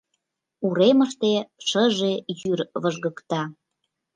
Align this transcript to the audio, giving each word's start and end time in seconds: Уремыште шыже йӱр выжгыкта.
Уремыште 0.65 1.31
шыже 1.67 2.13
йӱр 2.39 2.59
выжгыкта. 2.81 3.41